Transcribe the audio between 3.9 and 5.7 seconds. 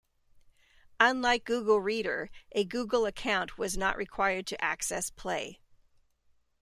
required to access Play.